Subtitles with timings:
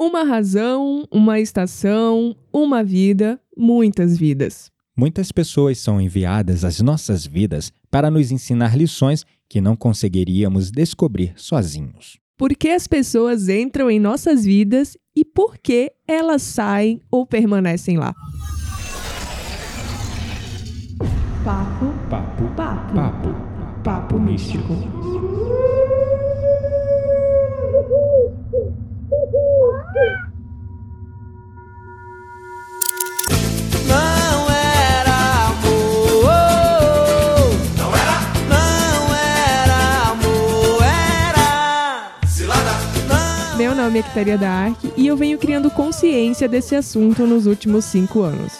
[0.00, 4.70] Uma razão, uma estação, uma vida, muitas vidas.
[4.96, 11.32] Muitas pessoas são enviadas às nossas vidas para nos ensinar lições que não conseguiríamos descobrir
[11.34, 12.16] sozinhos.
[12.36, 17.96] Por que as pessoas entram em nossas vidas e por que elas saem ou permanecem
[17.96, 18.14] lá?
[21.44, 25.37] Papo, Papo, papo, papo, papo místico.
[43.88, 48.20] Nome é Quitaria da Arque e eu venho criando consciência desse assunto nos últimos cinco
[48.20, 48.52] anos.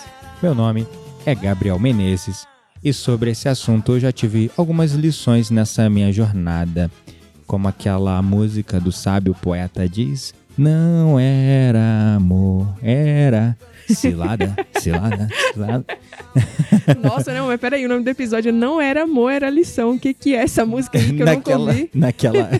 [0.42, 0.86] Meu nome
[1.27, 2.46] é Gabriel Menezes
[2.82, 6.91] e sobre esse assunto eu já tive algumas lições nessa minha jornada.
[7.46, 13.55] Como aquela música do sábio poeta diz: Não era amor, era
[13.86, 15.84] cilada, cilada, cilada.
[17.03, 19.92] Nossa, não, mas peraí, o nome do episódio não era amor, era lição.
[19.92, 21.91] O que, que é essa música aí que eu nunca naquela, ouvi?
[21.95, 22.50] naquela.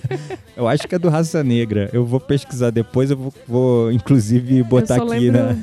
[0.57, 1.89] Eu acho que é do Raça Negra.
[1.93, 5.57] Eu vou pesquisar depois, eu vou, vou, inclusive botar aqui lembro, na.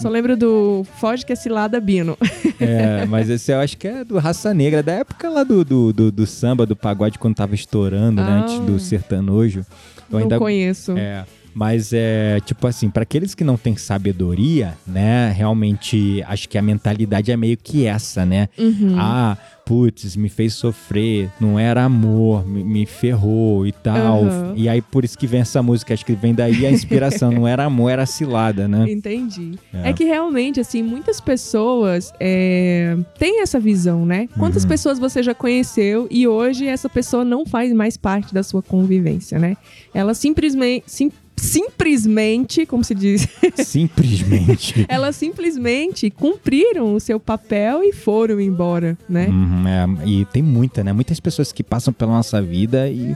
[0.00, 2.16] Só lembro do Foge que é cilada Bino.
[2.58, 5.92] É, mas esse eu acho que é do Raça Negra, da época lá do, do,
[5.92, 8.28] do, do samba, do pagode, quando tava estourando, né?
[8.30, 8.42] Ah.
[8.44, 9.60] Antes do sertanojo.
[9.60, 9.64] Eu
[10.10, 10.96] não ainda conheço.
[10.96, 11.26] É,
[11.58, 15.32] mas é tipo assim, para aqueles que não têm sabedoria, né?
[15.34, 18.50] Realmente acho que a mentalidade é meio que essa, né?
[18.58, 18.94] Uhum.
[18.98, 24.24] Ah, putz, me fez sofrer, não era amor, me, me ferrou e tal.
[24.24, 24.52] Uhum.
[24.54, 27.48] E aí por isso que vem essa música, acho que vem daí a inspiração, não
[27.48, 28.84] era amor, era cilada, né?
[28.92, 29.58] Entendi.
[29.72, 29.88] É.
[29.88, 29.92] É.
[29.94, 34.28] que realmente, assim, muitas pessoas é, têm essa visão, né?
[34.38, 34.68] Quantas Uhum.
[34.68, 39.38] pessoas você já conheceu e hoje essa pessoa não faz mais parte da sua convivência,
[39.38, 39.56] né?
[39.94, 40.84] Ela simplesmente.
[40.86, 44.84] sim- simplesmente, como se diz, Simplesmente.
[44.88, 49.26] elas simplesmente cumpriram o seu papel e foram embora, né?
[49.28, 50.92] Uhum, é, e tem muita, né?
[50.92, 53.14] Muitas pessoas que passam pela nossa vida e,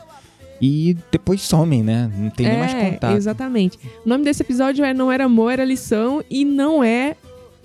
[0.60, 2.10] e depois somem, né?
[2.16, 3.16] Não tem nem mais é, contato.
[3.16, 3.78] exatamente.
[4.04, 7.16] O nome desse episódio é Não Era Amor, Era Lição e não é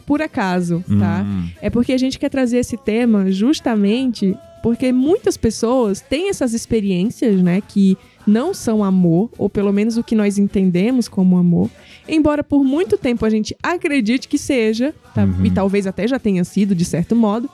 [0.05, 1.23] por acaso, tá?
[1.25, 6.53] Hum, É porque a gente quer trazer esse tema justamente porque muitas pessoas têm essas
[6.53, 7.95] experiências, né, que
[8.25, 11.69] não são amor, ou pelo menos o que nós entendemos como amor,
[12.07, 15.23] embora por muito tempo a gente acredite que seja, tá?
[15.23, 15.45] Uhum.
[15.45, 17.49] e talvez até já tenha sido de certo modo,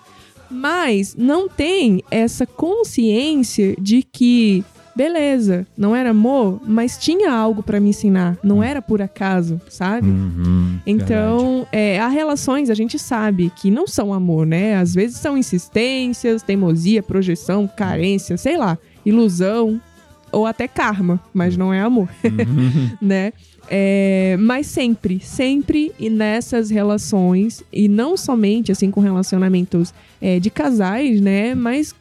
[0.49, 4.63] mas não tem essa consciência de que
[4.95, 10.07] beleza, não era amor, mas tinha algo pra me ensinar, não era por acaso, sabe?
[10.07, 10.79] uhum.
[10.85, 14.75] Então, é, há relações, a gente sabe que não são amor, né?
[14.75, 19.79] Às vezes são insistências, teimosia, projeção, carência, sei lá, ilusão
[20.31, 22.89] ou até karma, mas não é amor, Uhum.
[23.01, 23.33] né?
[23.69, 30.49] É, mas sempre, sempre e nessas relações, e não somente assim com relacionamentos é, de
[30.49, 31.55] casais, né?
[31.55, 31.95] Mas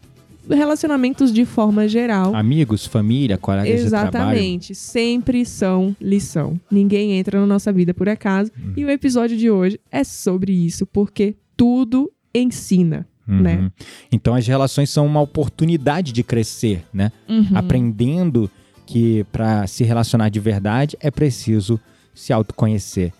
[0.48, 2.34] relacionamentos de forma geral.
[2.34, 4.08] Amigos, família, colegas de trabalho.
[4.08, 6.58] Exatamente, sempre são lição.
[6.70, 8.50] Ninguém entra na nossa vida por acaso.
[8.58, 8.72] Uhum.
[8.76, 13.42] E o episódio de hoje é sobre isso, porque tudo ensina, Uhum.
[13.42, 13.70] né?
[14.10, 17.12] Então as relações são uma oportunidade de crescer, né?
[17.28, 17.46] Uhum.
[17.54, 18.50] Aprendendo
[18.86, 21.78] que para se relacionar de verdade é preciso
[22.12, 23.12] se autoconhecer.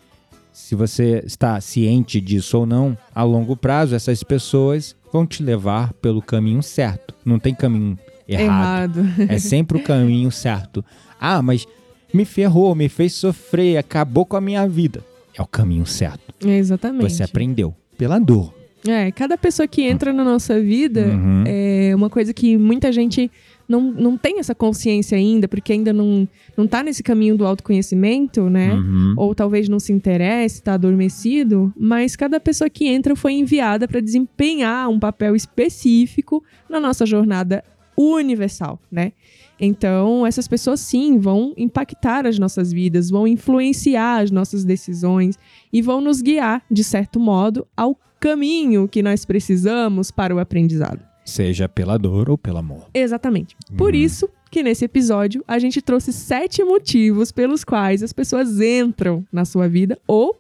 [0.53, 5.93] Se você está ciente disso ou não, a longo prazo essas pessoas vão te levar
[5.95, 7.15] pelo caminho certo.
[7.25, 9.01] Não tem caminho errado.
[9.01, 9.33] Errado.
[9.33, 10.85] É sempre o caminho certo.
[11.21, 11.67] Ah, mas
[12.13, 15.05] me ferrou, me fez sofrer, acabou com a minha vida.
[15.35, 16.35] É o caminho certo.
[16.47, 17.13] Exatamente.
[17.13, 18.60] Você aprendeu pela dor.
[18.87, 21.45] É, cada pessoa que entra na nossa vida Uhum.
[21.47, 23.31] é uma coisa que muita gente
[23.69, 26.27] não, não tem essa consciência ainda, porque ainda não,
[26.57, 28.73] não tá nesse caminho do autoconhecimento, né?
[28.75, 29.15] Uhum.
[29.17, 34.01] ou talvez não se interesse, está adormecido, mas cada pessoa que entra foi enviada para
[34.01, 37.63] desempenhar um papel específico na nossa jornada
[37.97, 39.13] universal, né?
[39.61, 45.39] Então, essas pessoas sim vão impactar as nossas vidas, vão influenciar as nossas decisões
[45.73, 51.01] e vão nos guiar, de certo modo, ao caminho que nós precisamos para o aprendizado.
[51.25, 52.87] Seja pela dor ou pelo amor.
[52.95, 53.55] Exatamente.
[53.77, 54.01] Por Uhum.
[54.01, 59.45] isso que nesse episódio a gente trouxe sete motivos pelos quais as pessoas entram na
[59.45, 60.40] sua vida ou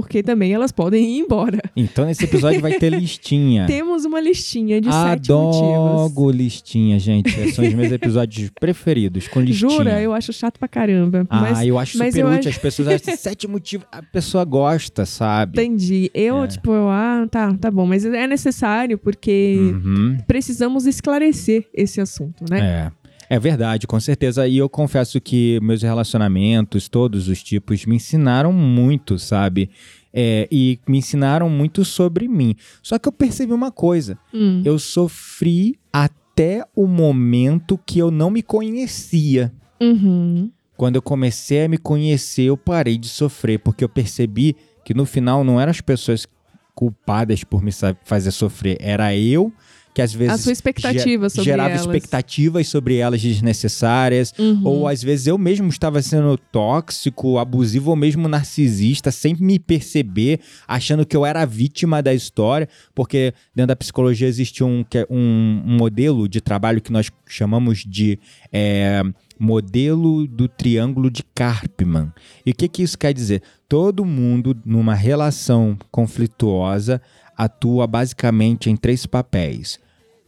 [0.00, 1.58] porque também elas podem ir embora.
[1.76, 3.66] Então nesse episódio vai ter listinha.
[3.68, 6.10] Temos uma listinha de sete motivos.
[6.12, 7.30] Adoro listinha, gente.
[7.52, 9.70] São os meus episódios preferidos, com listinha.
[9.70, 10.02] Jura?
[10.02, 11.24] Eu acho chato pra caramba.
[11.30, 12.38] Ah, mas eu acho mas super eu útil.
[12.40, 13.86] acho- As pessoas acham sete motivos.
[13.92, 15.52] A pessoa gosta, sabe?
[15.62, 16.10] entendi.
[16.12, 16.46] Eu, É.
[16.48, 17.86] tipo, eu, ah, tá, tá bom.
[17.86, 20.18] Mas é necessário porque Uhum.
[20.26, 22.58] precisamos esclarecer esse assunto, né?
[22.60, 23.03] É.
[23.28, 24.46] É verdade, com certeza.
[24.46, 29.70] E eu confesso que meus relacionamentos, todos os tipos, me ensinaram muito, sabe?
[30.12, 32.54] É, e me ensinaram muito sobre mim.
[32.82, 34.62] Só que eu percebi uma coisa: Hum.
[34.64, 39.52] eu sofri até o momento que eu não me conhecia.
[39.80, 40.50] Uhum.
[40.76, 45.06] Quando eu comecei a me conhecer, eu parei de sofrer, porque eu percebi que no
[45.06, 46.26] final não eram as pessoas
[46.74, 47.70] culpadas por me
[48.04, 49.52] fazer sofrer, era eu
[49.94, 51.80] que às vezes A sua expectativa ge- sobre gerava elas.
[51.82, 54.60] expectativas sobre elas desnecessárias, Uhum.
[54.64, 60.40] ou às vezes eu mesmo estava sendo tóxico, abusivo ou mesmo narcisista, sem me perceber,
[60.66, 65.06] achando que eu era a vítima da história, porque dentro da psicologia existe um, é
[65.08, 68.18] um, um modelo de trabalho que nós chamamos de
[68.52, 69.00] é,
[69.38, 72.12] modelo do triângulo de Karpman.
[72.44, 73.42] E o que, que isso quer dizer?
[73.68, 77.00] Todo mundo numa relação conflituosa
[77.36, 79.78] atua basicamente em três papéis.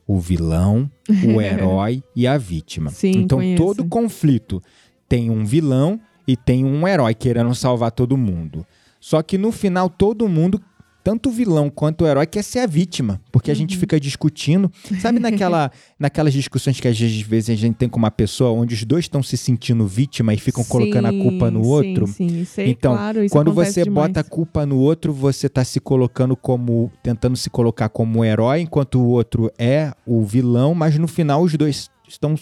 [0.06, 0.91] O vilão,
[1.25, 2.91] o herói e a vítima.
[2.91, 3.62] Sim, então conheço.
[3.62, 4.62] todo conflito
[5.08, 8.67] tem um vilão e tem um herói querendo salvar todo mundo.
[9.00, 10.61] Só que no final todo mundo,
[11.06, 13.58] tanto o vilão quanto o herói, quer ser a vítima, porque a Uhum.
[13.61, 14.69] gente fica discutindo,
[14.99, 15.70] sabe naquela,
[16.00, 19.23] naquelas discussões que às vezes a gente tem com uma pessoa onde os dois estão
[19.23, 22.06] se sentindo vítima e ficam colocando a culpa no Sim, outro?
[22.08, 24.08] Sim, sim, sei, Então, claro, Quando você demais.
[24.08, 26.91] bota a culpa no outro, você tá se colocando como.
[27.05, 31.55] tentando se colocar como herói, enquanto o outro é o vilão, mas no final os
[31.55, 32.35] dois estão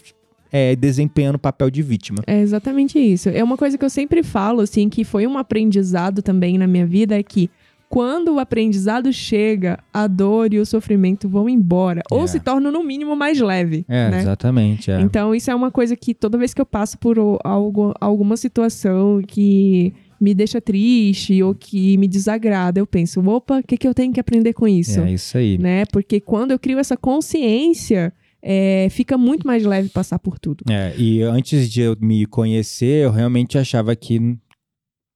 [0.50, 2.22] é, desempenhando o papel de vítima.
[2.26, 3.28] É exatamente isso.
[3.28, 6.87] É uma coisa que eu sempre falo, assim, que foi um aprendizado também na minha
[6.87, 7.50] vida, é que
[7.94, 12.00] quando o aprendizado chega, a dor e o sofrimento vão embora.
[12.00, 12.12] É.
[12.12, 13.85] Ou se tornam, no mínimo, mais leve.
[13.88, 14.20] É, né?
[14.20, 14.91] exatamente.
[14.91, 15.00] É.
[15.00, 19.23] Então, isso é uma coisa que toda vez que eu passo por algo, alguma situação
[19.25, 23.94] que me deixa triste ou que me desagrada, eu penso, opa, o que, que eu
[23.94, 24.99] tenho que aprender com isso?
[24.99, 25.56] É isso aí.
[25.56, 25.85] Né?
[25.87, 28.12] Porque quando eu crio essa consciência,
[28.43, 30.64] é, fica muito mais leve passar por tudo.
[30.69, 34.37] É, e antes de eu me conhecer, eu realmente achava que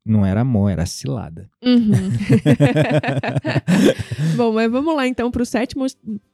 [0.08, 1.49] não era amor, era cilada.
[1.64, 1.93] Uhum.
[4.37, 5.87] Bom, mas vamos lá então para os sete, mo-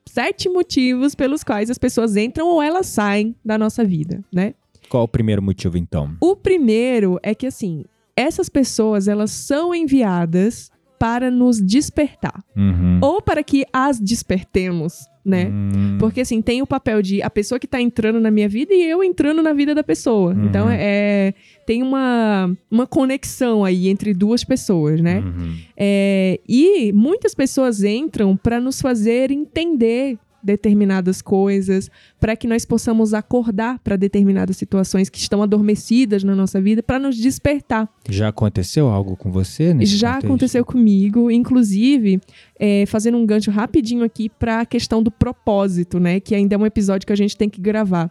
[0.07, 4.55] sete motivos pelos quais as pessoas entram ou elas saem da nossa vida, né?
[4.89, 6.17] Qual o primeiro motivo, então?
[6.21, 7.85] O primeiro é que assim,
[8.17, 12.99] essas pessoas elas são enviadas para nos despertar Uhum.
[13.03, 15.47] ou para que as despertemos, né?
[15.51, 18.73] Hum, Porque assim, tem o papel de a pessoa que tá entrando na minha vida
[18.73, 20.33] e eu entrando na vida da pessoa.
[20.33, 20.45] Uhum.
[20.47, 21.35] Então é
[21.67, 25.21] tem uma, uma conexão aí entre duas pessoas, né?
[25.21, 25.57] uhum.
[25.77, 31.91] É, e muitas pessoas entram para nos fazer entender determinadas coisas,
[32.21, 36.99] para que nós possamos acordar para determinadas situações que estão adormecidas na nossa vida, para
[36.99, 37.89] nos despertar.
[38.11, 39.73] Já aconteceu algo com você?
[39.73, 40.27] Nesse Já contexto?
[40.27, 42.21] aconteceu comigo, inclusive,
[42.59, 46.21] é, fazendo um gancho rapidinho aqui para a questão do propósito, né?
[46.21, 48.11] Que ainda é um episódio que a gente tem que gravar.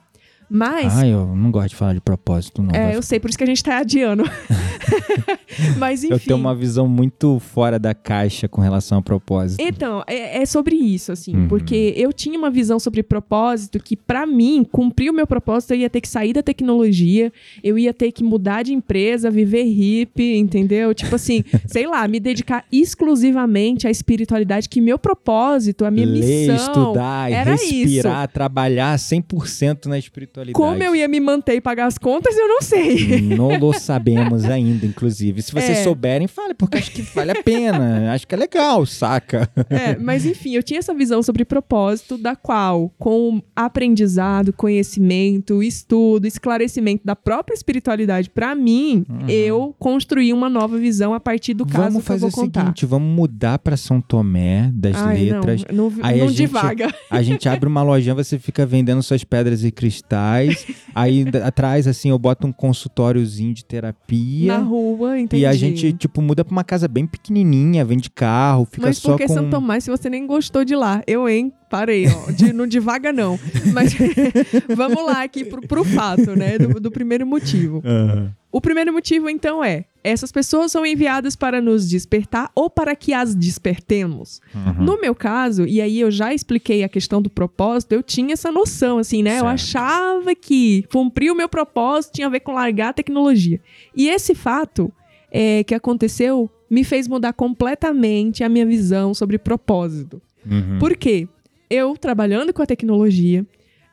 [0.55, 2.75] Mas Ah, eu não gosto de falar de propósito, não.
[2.75, 4.23] é, eu sei, por isso que a gente tá adiando.
[5.77, 6.13] Mas enfim.
[6.13, 9.61] Eu tenho uma visão muito fora da caixa com relação a propósito.
[9.61, 11.47] Então, é, é sobre isso, assim, Uhum.
[11.47, 15.77] porque eu tinha uma visão sobre propósito que, pra mim, cumprir o meu propósito, eu
[15.77, 17.31] ia ter que sair da tecnologia,
[17.63, 20.93] eu ia ter que mudar de empresa, viver hippie, entendeu?
[20.93, 26.49] Tipo assim, sei lá, me dedicar exclusivamente à espiritualidade, que meu propósito, a minha Ler,
[26.49, 26.55] missão.
[26.55, 30.53] estudar, era respirar, trabalhar 100% na espiritualidade.
[30.53, 33.21] Como eu ia me manter e pagar as contas, eu não sei.
[33.21, 35.41] Não lo sabemos ainda, inclusive.
[35.41, 35.83] Se vocês É.
[35.83, 38.11] souberem, fale, porque acho que vale a pena.
[38.13, 39.49] acho que é legal, saca?
[39.69, 46.25] É, mas enfim, eu tinha essa visão sobre propósito, da qual, com aprendizado, conhecimento, estudo,
[46.25, 51.77] esclarecimento da própria espiritualidade pra mim, eu construí uma nova visão a partir do caso
[51.77, 51.83] Uhum.
[51.83, 52.61] vamos que eu fazer vou o contar.
[52.61, 55.63] seguinte, vamos mudar pra São Tomé das Ai, letras.
[55.71, 56.93] não, não, Aí não a gente- divaga.
[57.09, 60.65] A gente abre uma lojinha, você fica vendendo suas pedras e cristais.
[60.93, 64.57] aí atrás, assim, eu boto um consultóriozinho de terapia.
[64.59, 65.43] Na rua, entendi.
[65.43, 69.11] E a gente, tipo, muda pra uma casa bem pequenininha, vende carro, fica Mas só
[69.11, 69.33] por que com...
[69.33, 71.03] São Tomás se você nem gostou de lá?
[71.05, 71.53] Eu, hein?
[71.73, 72.31] Parei, ó.
[72.31, 73.39] De, não divaga, não.
[73.73, 73.95] Mas
[74.77, 76.59] vamos lá aqui pro, pro fato, né?
[76.59, 77.81] Do, do primeiro motivo.
[77.83, 78.31] Aham.
[78.51, 83.11] O primeiro motivo, então, é: essas pessoas são enviadas para nos despertar ou para que
[83.11, 84.39] as despertemos.
[84.53, 84.83] Uhum.
[84.85, 88.51] No meu caso, e aí eu já expliquei a questão do propósito, eu tinha essa
[88.51, 89.39] noção, assim, né?
[89.39, 89.53] Eu Certo.
[89.53, 93.59] achava que cumprir o meu propósito tinha a ver com largar a tecnologia.
[93.95, 94.93] E esse fato
[95.31, 100.21] é, que aconteceu me fez mudar completamente a minha visão sobre propósito.
[100.45, 100.77] Uhum.
[100.77, 101.27] Por quê?
[101.73, 103.43] Eu, trabalhando com a tecnologia,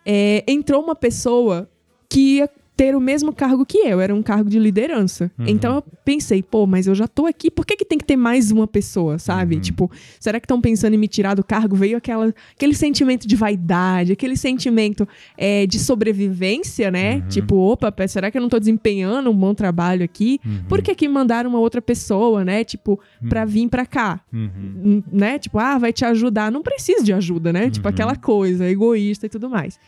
[0.04, 1.66] é, entrou uma pessoa
[2.10, 2.46] que
[2.80, 5.30] ter o mesmo cargo que eu, era um cargo de liderança.
[5.38, 5.44] Uhum.
[5.48, 8.16] Então eu pensei, pô, mas eu já tô aqui, por que, que tem que ter
[8.16, 9.56] mais uma pessoa, sabe?
[9.56, 9.60] Uhum.
[9.60, 11.76] Tipo, será que estão pensando em me tirar do cargo?
[11.76, 15.06] Veio aquela, aquele sentimento de vaidade, aquele sentimento
[15.36, 17.16] é, de sobrevivência, né?
[17.16, 17.28] Uhum.
[17.28, 20.40] Tipo, opa, será que eu não tô desempenhando um bom trabalho aqui?
[20.42, 20.64] Uhum.
[20.66, 22.64] Por que que mandaram uma outra pessoa, né?
[22.64, 24.22] Tipo, pra vir pra cá?
[24.32, 25.02] Uhum.
[25.12, 25.38] Né?
[25.38, 26.50] Tipo, ah, vai te ajudar.
[26.50, 27.68] Não precisa de ajuda, né?
[27.68, 27.92] Tipo, Uhum.
[27.92, 29.78] aquela coisa egoísta e tudo mais.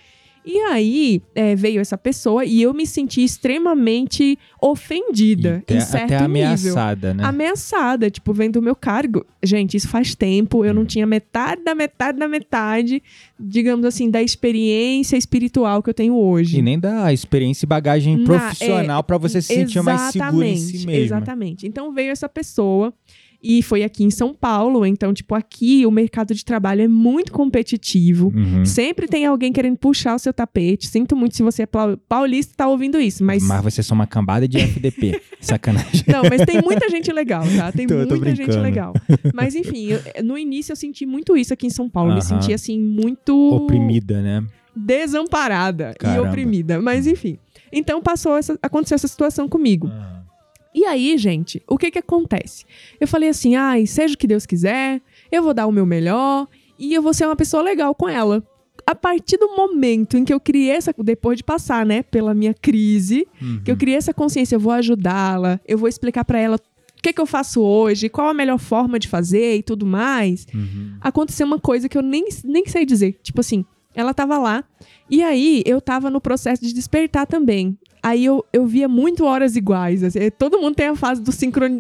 [0.44, 6.04] E aí é, veio essa pessoa e eu me senti extremamente ofendida, Até, em certo
[6.14, 6.40] até nível.
[6.42, 7.24] ameaçada, né?
[7.24, 9.24] Ameaçada, tipo, vendo o meu cargo.
[9.42, 13.02] Gente, isso faz tempo, eu não tinha metade da metade da metade,
[13.38, 16.58] digamos assim, da experiência espiritual que eu tenho hoje.
[16.58, 20.56] E nem da experiência e bagagem Na- profissional pra você se sentir mais seguro em
[20.56, 20.90] si mesmo.
[21.04, 21.66] Exatamente.
[21.66, 22.92] Então veio essa pessoa
[23.42, 24.86] e foi aqui em São Paulo.
[24.86, 28.32] Então, tipo, aqui o mercado de trabalho é muito competitivo.
[28.34, 28.64] Uhum.
[28.64, 30.86] Sempre tem alguém querendo puxar o seu tapete.
[30.86, 33.42] Sinto muito se você é pau- paulista e tá ouvindo isso, mas.
[33.42, 35.20] Mas você é só uma cambada de FDP.
[35.40, 36.04] Sacanagem.
[36.06, 37.72] Não, mas tem muita gente legal, tá?
[37.72, 38.62] Tem Tô- tô muita gente brincando.
[38.62, 38.94] legal.
[39.34, 42.10] Mas enfim, eu- no início eu senti muito isso aqui em São Paulo.
[42.12, 42.22] Me Aham.
[42.22, 44.44] senti assim, muito Oprimida, né?
[44.74, 46.26] desamparada Caramba.
[46.26, 46.80] e oprimida.
[46.80, 47.38] Mas enfim.
[47.72, 49.90] Então passou essa, aconteceu essa situação comigo.
[50.74, 52.64] E aí, gente, o que que acontece?
[53.00, 55.00] Eu falei assim, ai, seja o que Deus quiser,
[55.30, 56.48] eu vou dar o meu melhor
[56.78, 58.42] e eu vou ser uma pessoa legal com ela.
[58.86, 62.52] A partir do momento em que eu criei essa, depois de passar, né, pela minha
[62.54, 63.60] crise, Uhum.
[63.64, 67.12] que eu criei essa consciência, eu vou ajudá-la, eu vou explicar pra ela o que
[67.12, 70.46] que eu faço hoje, qual a melhor forma de fazer e tudo mais.
[70.54, 70.96] Uhum.
[71.00, 73.18] Aconteceu uma coisa que eu nem, nem sei dizer.
[73.22, 73.64] Tipo assim,
[73.94, 74.64] ela tava lá
[75.10, 77.76] e aí eu tava no processo de despertar também.
[78.02, 80.02] Aí eu, eu via muito horas iguais.
[80.02, 81.30] assim, todo mundo tem a fase do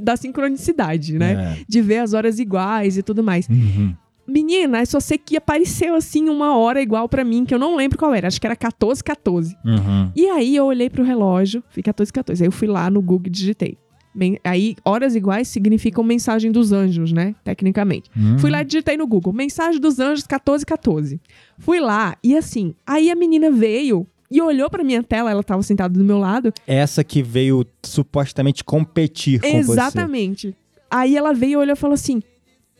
[0.00, 1.56] da sincronicidade, né?
[1.60, 1.64] É.
[1.68, 3.48] De ver as horas iguais e tudo mais.
[3.48, 3.94] Uhum.
[4.26, 7.74] Menina, eu só sei que apareceu assim uma hora igual pra mim, que eu não
[7.76, 8.28] lembro qual era.
[8.28, 9.56] Acho que era 14, 14.
[9.64, 10.12] Uhum.
[10.14, 12.42] E aí eu olhei pro relógio, fui 14, 14.
[12.42, 13.76] Aí eu fui lá no Google e digitei.
[14.14, 17.34] Men- Aí, horas iguais significam mensagem dos anjos, né?
[17.42, 18.10] Tecnicamente.
[18.16, 18.38] Uhum.
[18.38, 21.20] Fui lá e digitei no Google, mensagem dos anjos 1414.
[21.58, 25.62] Fui lá e assim, aí a menina veio e olhou pra minha tela, ela tava
[25.62, 26.52] sentada do meu lado.
[26.66, 29.72] Essa que veio supostamente competir com você.
[29.72, 30.56] Exatamente.
[30.90, 32.22] Aí ela veio e olhou e falou assim: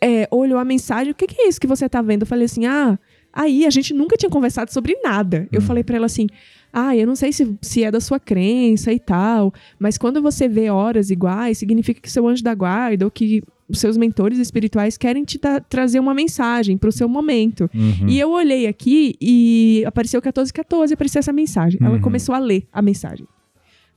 [0.00, 2.22] é, olhou a mensagem, o que, que é isso que você tá vendo?
[2.22, 2.98] Eu falei assim: ah,
[3.32, 5.48] aí a gente nunca tinha conversado sobre nada.
[5.52, 5.64] Eu Hum.
[5.64, 6.26] falei pra ela assim:
[6.72, 10.48] ah, eu não sei se, se é da sua crença e tal, mas quando você
[10.48, 13.42] vê horas iguais, significa que seu anjo da guarda ou que
[13.78, 17.68] seus mentores espirituais querem te dar- trazer uma mensagem pro seu momento.
[17.74, 18.08] Uhum.
[18.08, 21.78] E eu olhei aqui e apareceu 1414, apareceu essa mensagem.
[21.82, 22.00] Ela Uhum.
[22.00, 23.26] começou a ler a mensagem.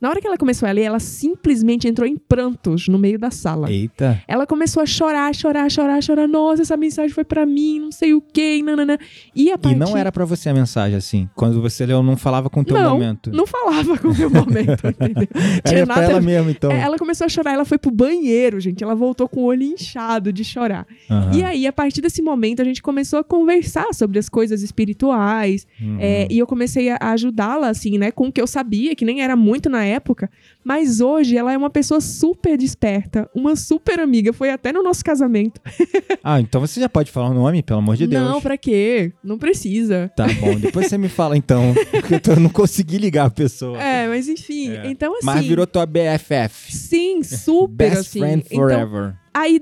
[0.02, 3.32] Na hora que ela começou a ler, ela simplesmente entrou em prantos no meio da
[3.32, 3.72] sala.
[3.72, 4.22] Eita.
[4.28, 6.28] Ela começou a chorar, chorar, chorar, chorar.
[6.28, 9.00] Nossa, essa mensagem foi pra mim, não sei o quê, nanana.
[9.36, 9.78] E a E partir...
[9.78, 11.30] não era pra você a mensagem assim.
[11.36, 13.32] Quando você leu, não falava com o teu não, momento.
[13.32, 15.28] não falava com o meu momento, entendeu?
[15.64, 16.72] Era pra ela mesmo, então.
[16.72, 18.84] É, ela começou a chorar, ela foi pro banheiro, gente.
[18.84, 20.86] Ela voltou com o olho inchado de chorar.
[21.10, 21.32] Aham.
[21.34, 25.66] E aí, a partir desse momento, a gente começou a conversar sobre as coisas espirituais.
[25.82, 25.98] Uhum.
[26.00, 28.10] é, e eu comecei a a ajudá-la, assim, né?
[28.10, 30.30] Com o que eu sabia, que nem era muito na época.
[30.63, 34.34] Mas hoje ela é uma pessoa super desperta, uma super amiga.
[34.34, 35.62] Foi até no nosso casamento.
[36.27, 38.24] Ah, então você já pode falar o nome, pelo amor de Deus.
[38.24, 39.13] Não, pra quê?
[39.24, 40.12] Não precisa.
[40.15, 41.72] Tá bom, depois você me fala então.
[42.10, 43.80] Porque eu não consegui ligar a pessoa.
[43.80, 44.72] É, mas enfim.
[44.72, 44.88] É.
[44.89, 45.25] Então, assim.
[45.25, 46.75] Mas virou tua BFF.
[46.75, 48.20] Sim, super Best assim.
[48.20, 49.13] friend Então, forever.
[49.32, 49.62] aí,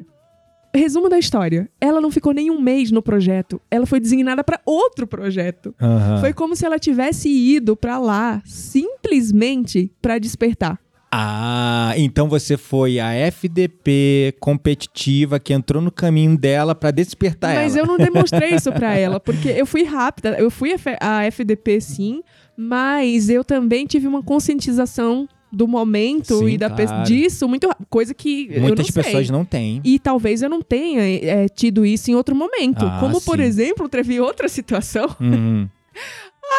[0.77, 1.69] resumo da história.
[1.79, 3.61] Ela não ficou nem um mês no projeto.
[3.69, 5.73] Ela foi designada pra outro projeto.
[6.19, 10.79] Foi como se ela tivesse ido pra lá simplesmente pra despertar.
[11.15, 17.75] Ah, então você foi a FDP competitiva que entrou no caminho dela pra despertar Mas
[17.75, 17.85] ela.
[17.85, 20.35] eu não demonstrei isso pra ela, porque eu fui rápida.
[20.39, 22.23] Eu fui a FDP, sim,
[22.57, 27.03] mas eu também tive uma conscientização do momento Sim, e da claro.
[27.05, 29.03] disso, muito coisa que eu Muitas não sei.
[29.03, 29.79] pessoas não têm.
[29.83, 32.83] E talvez eu não tenha é, tido isso em outro momento.
[32.83, 33.43] Ah, Como, por sim.
[33.43, 35.07] exemplo, teve outra situação.
[35.23, 35.67] Uhum.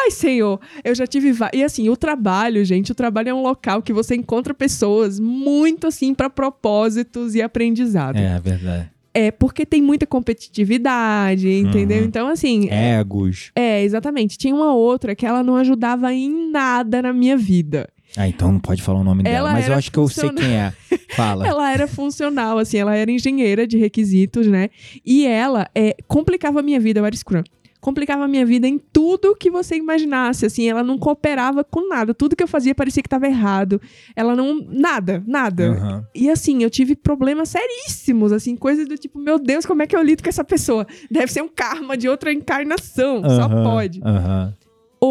[0.03, 1.31] Ai, senhor, eu já tive.
[1.53, 5.87] E assim, o trabalho, gente, o trabalho é um local que você encontra pessoas muito
[5.87, 8.17] assim pra propósitos e aprendizado.
[8.17, 8.89] É, verdade.
[9.13, 11.99] É porque tem muita competitividade, entendeu?
[11.99, 12.05] Uhum.
[12.05, 12.69] Então, assim.
[12.69, 13.51] Egos.
[13.55, 14.37] É, exatamente.
[14.37, 17.87] Tinha uma outra que ela não ajudava em nada na minha vida.
[18.17, 19.49] Ah, então não pode falar o nome dela.
[19.49, 20.73] Ela Mas eu acho que eu sei quem é.
[21.15, 21.45] Fala.
[21.47, 24.69] Ela era funcional, assim, ela era engenheira de requisitos, né?
[25.05, 27.43] E ela é, complicava a minha vida, eu era Scrum.
[27.85, 32.15] Complicava a minha vida em tudo que você imaginasse, assim, ela não cooperava com nada.
[32.15, 33.79] Tudo que eu fazia parecia que estava errado.
[34.15, 34.59] Ela não.
[34.67, 35.71] Nada, nada.
[35.71, 36.03] Aham.
[36.15, 39.95] E assim, eu tive problemas seríssimos, assim, coisas do tipo, meu Deus, como é que
[39.95, 40.87] eu lido com essa pessoa?
[41.11, 43.63] Deve ser um karma de outra encarnação, só Aham.
[43.63, 44.01] pode.
[44.03, 44.53] Aham.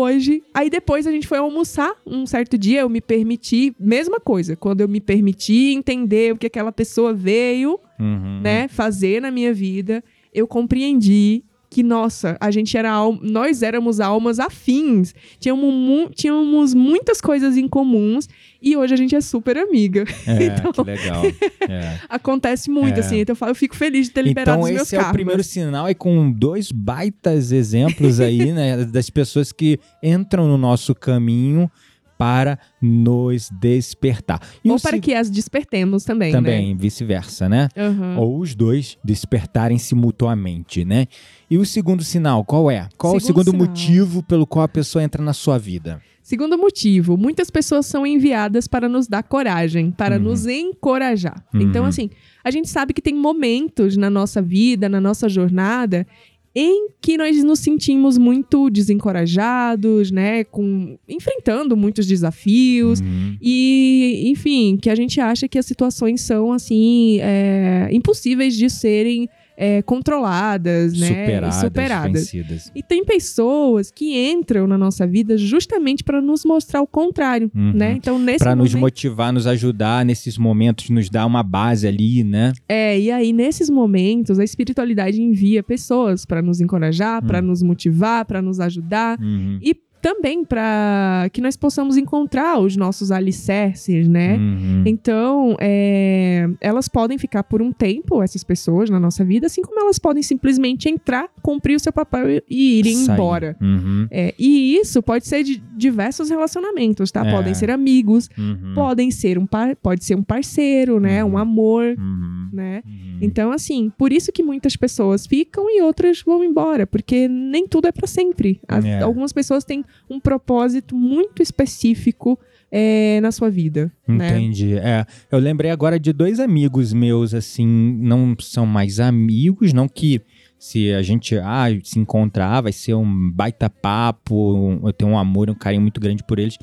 [0.01, 0.43] Hoje.
[0.53, 4.81] Aí depois a gente foi almoçar um certo dia, eu me permiti, mesma coisa, quando
[4.81, 8.41] eu me permiti entender o que aquela pessoa veio, Uhum.
[8.43, 11.45] né, fazer na minha vida, eu compreendi
[11.75, 15.13] que, nossa, a gente era nós éramos almas afins.
[15.41, 18.29] Tínhamos, mu- tínhamos muitas coisas em comuns
[18.63, 20.05] e hoje a gente é super amiga.
[20.25, 21.25] É, Então- que legal.
[21.69, 21.99] É.
[22.09, 23.01] Acontece muito, É.
[23.01, 23.19] assim.
[23.19, 25.91] Então eu, fico feliz de ter liberado Então os meus esse é o primeiro sinal
[25.91, 31.69] e com dois baitas exemplos aí, né, das pessoas que entram no nosso caminho
[32.19, 34.41] para nos despertar.
[34.65, 36.39] E Ou para se- que as despertemos também, né?
[36.39, 37.69] também vice-versa, né?
[37.77, 38.17] Aham.
[38.19, 41.07] Ou os dois despertarem simultaneamente, né?
[41.51, 42.89] E o segundo sinal, qual é?
[42.97, 43.69] Qual é o Segundo segundo sinal.
[43.69, 46.01] motivo pelo qual a pessoa entra na sua vida?
[46.23, 50.23] Segundo motivo, muitas pessoas são enviadas para nos dar coragem, para Uhum.
[50.23, 51.45] nos encorajar.
[51.53, 51.61] Uhum.
[51.61, 52.09] Então, assim,
[52.43, 56.07] a gente sabe que tem momentos na nossa vida, na nossa jornada,
[56.55, 60.45] em que nós nos sentimos muito desencorajados, né?
[60.45, 63.01] Com, enfrentando muitos desafios.
[63.01, 63.37] Uhum.
[63.43, 69.29] E, enfim, que a gente acha que as situações são, assim, é, impossíveis de serem
[69.57, 71.07] é, controladas, né?
[71.09, 72.13] Superadas, superadas.
[72.13, 72.73] vencidas.
[72.75, 77.73] E tem pessoas que entram na nossa vida justamente para nos mostrar o contrário, Uhum.
[77.73, 77.93] né?
[77.93, 82.25] Então, nesse Para nos momento, motivar, nos ajudar nesses momentos, nos dar uma base ali,
[82.25, 82.53] né?
[82.69, 87.47] É, e aí nesses momentos a espiritualidade envia pessoas para nos encorajar, para Hum.
[87.47, 89.59] nos motivar, para nos ajudar Uhum.
[89.63, 94.37] e também para que nós possamos encontrar os nossos alicerces, né?
[94.37, 94.83] Uhum.
[94.85, 99.81] Então, é, elas podem ficar por um tempo, essas pessoas, na nossa vida, assim como
[99.81, 103.15] elas podem simplesmente entrar, cumprir o seu papel e- irem Sair.
[103.15, 103.57] embora.
[103.63, 104.07] Uhum.
[104.11, 107.25] É, e isso pode ser de diversos relacionamentos, tá?
[107.27, 107.31] É.
[107.31, 108.75] Podem ser amigos, Uhum.
[108.75, 111.25] podem ser um par, pode ser um parceiro, né?
[111.25, 111.33] Uhum.
[111.33, 112.49] Um amor, Uhum.
[112.53, 112.83] né?
[112.85, 113.19] Uhum.
[113.23, 117.89] Então, assim, por isso que muitas pessoas ficam e outras vão embora, porque nem tudo
[117.89, 118.61] é pra sempre.
[118.69, 119.01] As- É.
[119.01, 122.39] Algumas pessoas têm um propósito muito específico
[122.71, 124.29] é, na sua vida, né?
[124.39, 124.75] Entendi.
[124.77, 130.21] É, eu lembrei agora de dois amigos meus, assim, não são mais amigos, não que
[130.59, 135.19] se a gente ah, se encontrar vai ser um baita papo, um- eu tenho um
[135.19, 136.57] amor, um carinho muito grande por eles,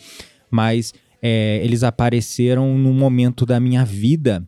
[0.49, 4.45] mas é, eles apareceram num momento da minha vida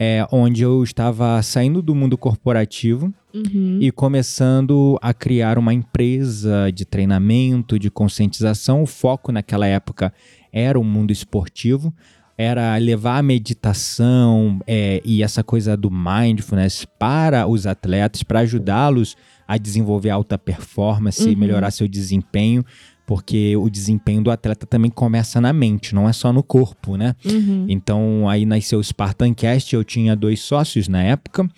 [0.00, 3.12] é, onde eu estava saindo do mundo corporativo
[3.46, 3.78] Uhum.
[3.80, 8.82] e começando a criar uma empresa de treinamento, de conscientização.
[8.82, 10.12] O foco naquela época
[10.52, 11.92] era o mundo esportivo,
[12.36, 19.16] era levar a meditação é, e essa coisa do mindfulness para os atletas, para ajudá-los
[19.46, 21.38] a desenvolver alta performance e Uhum.
[21.40, 22.64] melhorar seu desempenho.
[23.08, 27.16] Porque o desempenho do atleta também começa na mente, não é só no corpo, né?
[27.24, 27.64] Uhum.
[27.66, 31.48] Então aí nasceu o Spartancast, eu tinha dois sócios na época,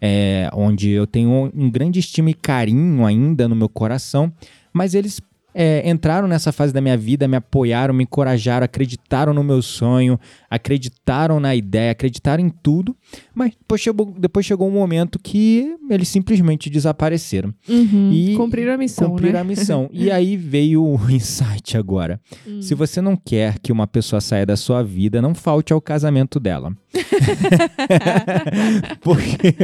[0.00, 4.32] é, onde eu tenho um grande estima e carinho ainda no meu coração,
[4.72, 5.20] mas eles
[5.54, 10.18] é, entraram nessa fase da minha vida, me apoiaram, me encorajaram, acreditaram no meu sonho,
[10.48, 12.96] acreditaram na ideia, acreditaram em tudo,
[13.34, 17.52] mas depois chegou, depois chegou um momento que eles simplesmente desapareceram.
[17.68, 18.10] Uhum.
[18.12, 19.40] E Cumpriram a missão, Cumprir né?
[19.40, 19.88] a missão.
[19.92, 22.20] E aí veio o insight agora.
[22.46, 22.62] Hum.
[22.62, 26.38] Se você não quer que uma pessoa saia da sua vida, não falte ao casamento
[26.38, 26.72] dela.
[29.00, 29.54] Porque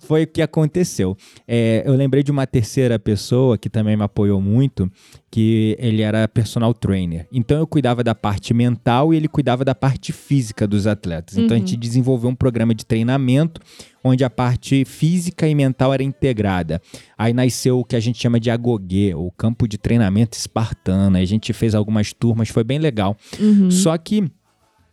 [0.00, 1.16] foi o que aconteceu.
[1.46, 4.90] É, eu lembrei de uma terceira pessoa que também me apoiou muito,
[5.30, 7.26] que ele era personal trainer.
[7.32, 11.36] Então eu cuidava da parte mental e ele cuidava da parte física dos atletas.
[11.36, 13.60] Então a gente desenvolveu um programa de treinamento
[14.02, 16.80] onde a parte física e mental era integrada.
[17.16, 21.16] Aí nasceu o que a gente chama de Agoguê, o campo de treinamento espartano.
[21.16, 23.16] A gente fez algumas turmas, foi bem legal.
[23.40, 23.70] Uhum.
[23.70, 24.30] Só que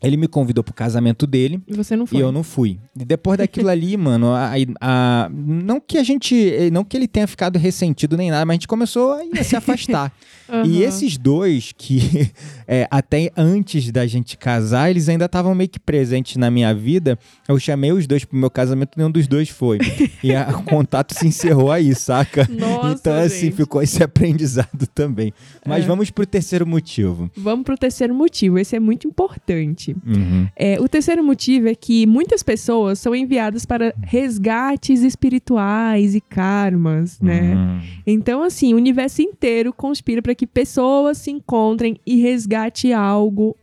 [0.02, 2.18] ele me convidou pro casamento dele E você não foi.
[2.18, 2.80] e eu não fui.
[3.00, 7.28] E depois daquilo ali, mano, a, a- não que a gente, não que ele tenha
[7.28, 10.12] ficado ressentido nem nada, mas a gente começou a se afastar.
[10.52, 10.66] Aham.
[10.68, 12.30] E esses dois que
[12.68, 17.18] é, até antes da gente casar, eles ainda estavam meio que presentes na minha vida.
[17.48, 19.80] Eu chamei os dois pro meu casamento, nenhum dos dois foi.
[20.24, 22.48] E a- o contato se encerrou aí, saca?
[22.52, 23.56] Nossa, então assim gente.
[23.56, 25.34] ficou esse aprendizado também.
[25.66, 25.88] Mas É.
[25.88, 27.30] vamos pro terceiro motivo.
[27.36, 28.60] Vamos pro terceiro motivo.
[28.60, 29.96] Esse é muito importante.
[30.06, 30.48] Uhum.
[30.56, 37.20] É, o terceiro motivo é que muitas pessoas são enviadas para resgates espirituais e karmas,
[37.20, 37.56] né?
[37.56, 37.80] Uhum.
[38.06, 43.56] Então, assim, o universo inteiro conspira para que pessoas se encontrem e resgate algo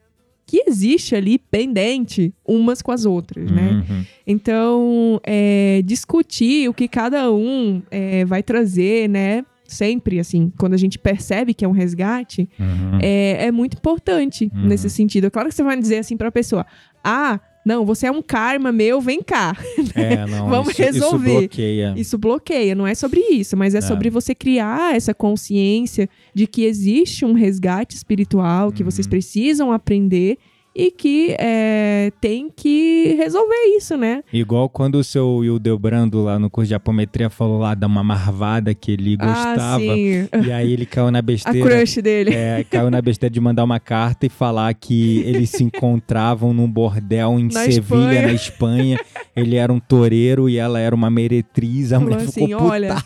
[0.46, 3.84] que existe ali pendente umas com as outras, né?
[3.88, 4.04] Uhum.
[4.26, 9.44] Então, é, discutir o que cada um é, vai trazer, né?
[9.66, 12.98] Sempre, assim, quando a gente percebe que é um resgate, Uhum.
[13.02, 14.66] é, é muito importante Uhum.
[14.68, 15.26] nesse sentido.
[15.26, 16.64] É claro que você vai dizer assim pra pessoa:
[17.04, 19.54] ah, não, você é um karma meu, vem cá.
[19.94, 21.28] É, não, Vamos isso, resolver.
[21.30, 21.94] Isso bloqueia.
[21.96, 26.64] Isso bloqueia, não é sobre isso, mas é, sobre você criar essa consciência de que
[26.64, 29.10] existe um resgate espiritual, que vocês Uhum.
[29.10, 30.38] precisam aprender
[30.78, 34.22] e que é, tem que resolver isso, né?
[34.32, 38.72] Igual quando o seu Hildebrando lá no curso de apometria falou lá da uma marvada
[38.74, 39.74] que ele gostava.
[39.74, 40.28] Ah, sim.
[40.46, 41.68] E aí ele caiu na A besteira.
[41.68, 42.30] crush dele.
[42.32, 46.70] É, caiu na besteira de mandar uma carta e falar que eles se encontravam num
[46.70, 48.22] bordel em Na Sevilha, Espanha.
[48.22, 49.00] na Espanha.
[49.34, 51.92] Ele era um toureiro e ela era uma meretriz.
[51.92, 53.00] A mulher ficou assim, olha, com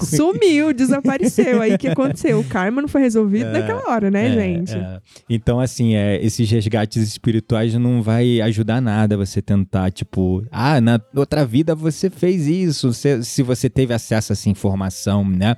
[0.00, 0.06] ele.
[0.06, 1.62] Sumiu, desapareceu.
[1.62, 2.40] Aí o que aconteceu?
[2.40, 4.74] O karma não foi resolvido naquela hora, né, É, gente?
[4.74, 4.98] é.
[5.30, 11.00] Então, assim, é, esses resgates espirituais não vai ajudar nada você tentar, tipo, ah, na
[11.14, 15.56] outra vida você fez isso, se, se você teve acesso a essa informação, né?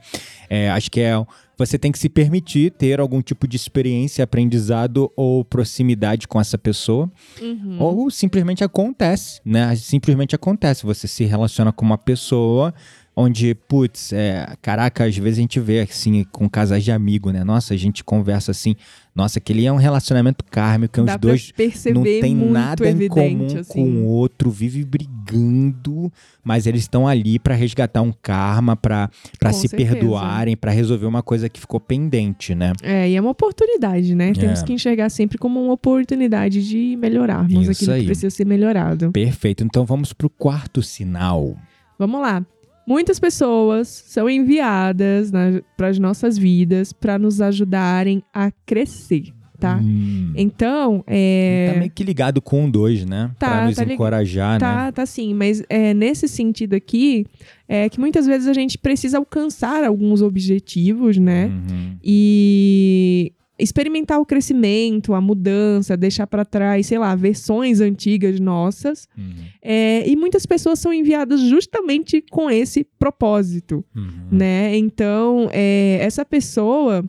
[0.49, 1.13] É, acho que é.
[1.57, 6.57] Você tem que se permitir ter algum tipo de experiência, aprendizado ou proximidade com essa
[6.57, 7.13] pessoa.
[7.39, 7.77] Uhum.
[7.79, 9.77] Ou simplesmente acontece, né?
[9.77, 10.87] Simplesmente acontece.
[10.87, 12.73] Você se relaciona com uma pessoa
[13.17, 17.45] onde, putz, é, caraca, às vezes a gente vê assim com casais de amigo, né?
[17.45, 18.75] Nossa, a gente conversa assim,
[19.15, 21.53] nossa, aquele é um relacionamento kármico, que Dá os dois
[21.93, 23.73] não tem nada em evidente, comum assim.
[23.73, 26.11] com o outro, vive brigando,
[26.43, 29.93] mas eles estão ali pra resgatar um karma, Com se certeza.
[29.95, 32.73] perdoarem, pra resolver uma coisa que ficou pendente, né?
[32.83, 34.33] É, e é uma oportunidade, né?
[34.33, 34.65] Temos É.
[34.65, 38.01] que enxergar sempre como uma oportunidade de melhorarmos Isso aquilo aí.
[38.01, 39.11] que precisa ser melhorado.
[39.13, 39.63] Perfeito.
[39.65, 41.57] Então vamos pro quarto sinal.
[41.99, 42.45] Vamos lá.
[42.91, 45.31] Muitas pessoas são enviadas
[45.77, 49.77] para as nossas vidas para nos ajudarem a crescer, tá?
[49.81, 50.33] Hum.
[50.35, 51.71] Então, é.
[51.73, 53.31] Tá meio que ligado com o 2, né?
[53.39, 54.59] Tá, pra nos tá lig- encorajar, né?
[54.59, 57.25] Tá, tá sim, mas é, nesse sentido aqui,
[57.69, 61.47] é que muitas vezes a gente precisa alcançar alguns objetivos, né?
[61.47, 61.97] Uhum.
[62.03, 69.07] E experimentar o crescimento, a mudança, deixar para trás, sei lá, versões antigas nossas.
[69.17, 69.35] Uhum.
[69.63, 74.09] É, e muitas pessoas são enviadas justamente com esse propósito, Uhum.
[74.33, 74.77] né?
[74.77, 77.05] Então, é, essa pessoa.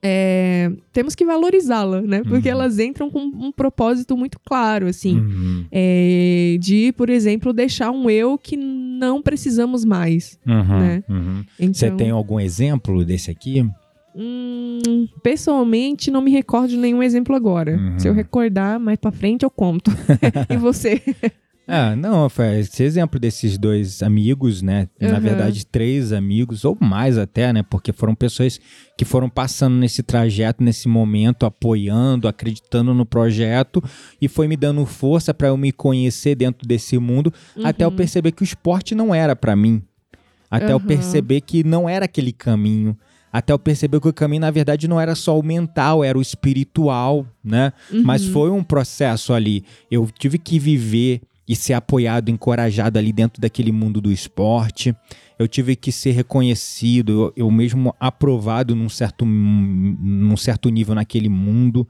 [0.00, 2.22] é, temos que valorizá-la, né?
[2.22, 2.54] Porque Uhum.
[2.54, 5.18] elas entram com um propósito muito claro, assim.
[5.18, 5.64] Uhum.
[5.72, 10.38] É, de, por exemplo, deixar um eu que não precisamos mais.
[10.46, 10.78] Uhum.
[10.80, 11.04] né?
[11.08, 11.44] Uhum.
[11.58, 13.68] Então, Você tem algum exemplo desse aqui?
[14.18, 17.76] Hum, pessoalmente, não me recordo de nenhum exemplo agora.
[17.76, 17.98] Uhum.
[17.98, 19.90] Se eu recordar mais pra frente, eu conto.
[20.50, 21.00] e você?
[21.70, 24.88] Ah, não, foi esse exemplo desses dois amigos, né?
[24.98, 25.20] Na Uhum.
[25.20, 27.62] verdade, três amigos, ou mais até, né?
[27.62, 28.58] Porque foram pessoas
[28.96, 33.82] que foram passando nesse trajeto, nesse momento, apoiando, acreditando no projeto
[34.18, 37.30] e foi me dando força para eu me conhecer dentro desse mundo,
[37.62, 37.96] até eu Uhum.
[37.96, 39.82] perceber que o esporte não era para mim.
[40.50, 40.86] Até eu Uhum.
[40.86, 42.96] perceber que não era aquele caminho.
[43.32, 46.22] Até eu perceber que o caminho, na verdade, não era só o mental, era o
[46.22, 47.72] espiritual, né?
[48.04, 48.32] Mas Uhum.
[48.32, 49.64] foi um processo ali.
[49.90, 54.94] Eu tive que viver e ser apoiado, encorajado ali dentro daquele mundo do esporte.
[55.38, 61.28] Eu tive que ser reconhecido, eu, eu mesmo aprovado num certo, num certo nível naquele
[61.28, 61.86] mundo.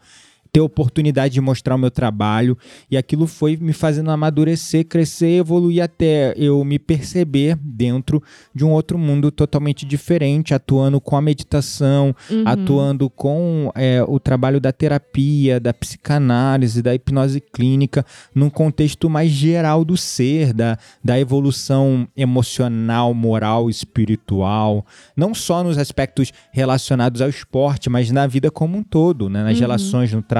[0.52, 2.56] Ter oportunidade de mostrar o meu trabalho
[2.90, 8.22] e aquilo foi me fazendo amadurecer, crescer, evoluir até eu me perceber dentro
[8.54, 12.42] de um outro mundo totalmente diferente, atuando com a meditação, Uhum.
[12.46, 19.30] atuando com é, o trabalho da terapia, da psicanálise, da hipnose clínica, num contexto mais
[19.30, 24.84] geral do ser, da, da evolução emocional, moral, espiritual,
[25.16, 29.42] não só nos aspectos relacionados ao esporte, mas na vida como um todo, né?
[29.44, 29.60] nas Uhum.
[29.60, 30.37] relações, no trabalho,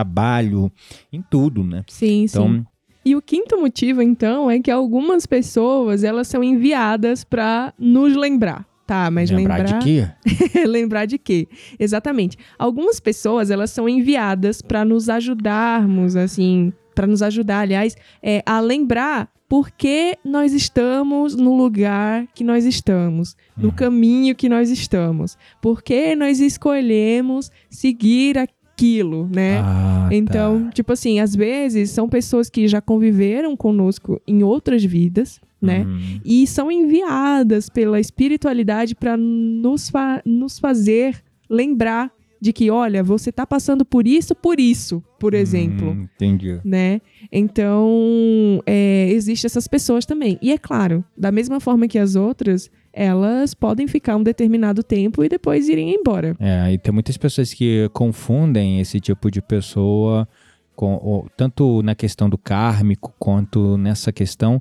[1.13, 1.85] em tudo, né?
[1.89, 2.39] Sim, sim.
[2.39, 2.67] Então,
[3.05, 8.67] E o quinto motivo, então, é que algumas pessoas elas são enviadas para nos lembrar.
[8.87, 10.09] Tá, mas lembrar, lembrar, de quê?
[10.67, 11.47] lembrar de quê?
[11.79, 12.39] Exatamente.
[12.59, 18.61] Algumas pessoas elas são enviadas para nos ajudarmos, assim, para nos ajudar, aliás, é, a
[18.61, 23.75] lembrar por que nós estamos no lugar que nós estamos, no Uhum.
[23.75, 28.37] caminho que nós estamos, por que nós escolhemos seguir
[28.79, 29.59] aquilo, né?
[29.59, 30.15] Ah, tá.
[30.15, 35.81] Então, tipo assim, às vezes são pessoas que já conviveram conosco em outras vidas, né?
[35.85, 36.21] Uhum.
[36.25, 41.17] E são enviadas pela espiritualidade para nos, fa- nos fazer
[41.51, 45.91] lembrar de que, olha, você tá passando por isso, por isso, por exemplo.
[45.91, 46.61] Hum, entendi.
[46.65, 47.01] Né?
[47.33, 50.39] Então, é, existem essas pessoas também.
[50.41, 55.23] E é claro, da mesma forma que as outras, elas podem ficar um determinado tempo
[55.23, 56.35] e depois irem embora.
[56.41, 60.27] É, e tem muitas pessoas que confundem esse tipo de pessoa,
[60.75, 64.61] com, o- tanto na questão do kármico quanto nessa questão,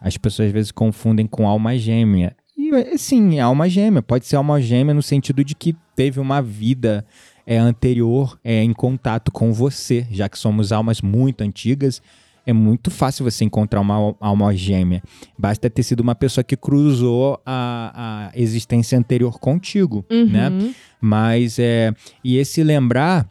[0.00, 2.36] as pessoas às vezes confundem com alma gêmea.
[2.56, 4.02] E é, sim, é alma gêmea.
[4.02, 7.04] Pode ser alma gêmea no sentido de que teve uma vida
[7.46, 12.02] é, anterior é, em contato com você, já que somos almas muito antigas.
[12.48, 15.02] É muito fácil você encontrar uma al- alma gêmea.
[15.38, 20.48] Basta ter sido uma pessoa que cruzou a, a existência anterior contigo, né?
[20.48, 20.74] Uhum.
[21.00, 21.92] Mas é.
[22.24, 23.28] E esse lembrar.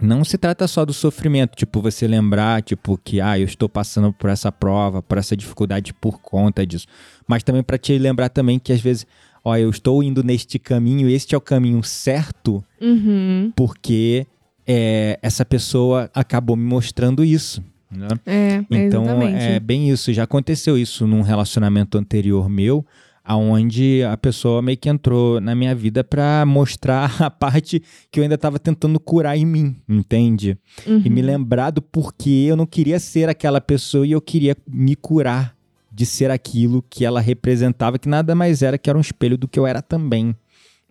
[0.00, 4.12] Não se trata só do sofrimento, tipo, você lembrar, tipo, que, ah, eu estou passando
[4.12, 6.86] por essa prova, por essa dificuldade por conta disso.
[7.28, 9.06] Mas também para te lembrar também que às vezes,
[9.44, 13.52] ó, eu estou indo neste caminho, este é o caminho certo, Uhum.
[13.54, 14.26] porque
[14.66, 17.62] é, essa pessoa acabou me mostrando isso.
[17.96, 18.08] Né?
[18.26, 19.42] É, Então exatamente.
[19.42, 20.12] é bem isso.
[20.12, 22.84] Já aconteceu isso num relacionamento anterior meu,
[23.22, 28.22] aonde a pessoa meio que entrou na minha vida pra mostrar a parte que eu
[28.22, 30.58] ainda tava tentando curar em mim, entende?
[30.86, 31.26] E me Uhum.
[31.26, 35.54] lembrar do porquê eu não queria ser aquela pessoa e eu queria me curar
[35.90, 39.46] de ser aquilo que ela representava, que nada mais era que era um espelho do
[39.48, 40.34] que eu era também.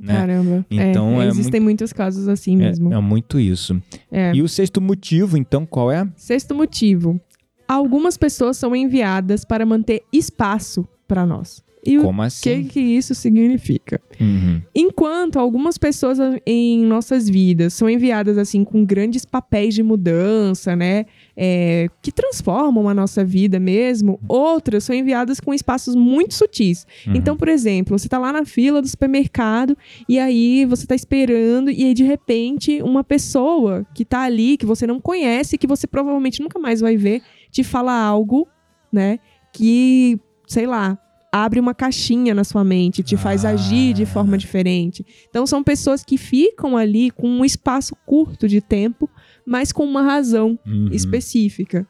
[0.03, 0.13] Né?
[0.13, 0.65] Caramba.
[0.69, 2.93] Então, é, é existem muitos casos assim mesmo.
[2.93, 3.81] É, é muito isso.
[4.11, 4.35] É.
[4.35, 6.05] E o sexto motivo, então, qual é?
[6.17, 7.19] Sexto motivo.
[7.65, 11.63] Algumas pessoas são enviadas para manter espaço para nós.
[11.85, 12.63] E o Como que, assim?
[12.65, 13.99] que isso significa?
[14.19, 14.61] Uhum.
[14.75, 21.05] Enquanto algumas pessoas em nossas vidas são enviadas assim com grandes papéis de mudança, né,
[21.35, 26.85] é, que transformam a nossa vida mesmo, outras são enviadas com espaços muito sutis.
[27.07, 27.15] Uhum.
[27.15, 31.71] Então, por exemplo, você tá lá na fila do supermercado e aí você tá esperando
[31.71, 35.87] e aí de repente uma pessoa que tá ali que você não conhece, que você
[35.87, 38.47] provavelmente nunca mais vai ver, te fala algo,
[38.91, 39.19] né,
[39.51, 40.97] que, sei lá,
[41.31, 43.49] abre uma caixinha na sua mente, te faz Ah.
[43.49, 45.03] agir de forma diferente.
[45.27, 49.09] Então são pessoas que ficam ali com um espaço curto de tempo,
[49.45, 50.89] mas com uma razão Uhum.
[50.91, 51.85] específica,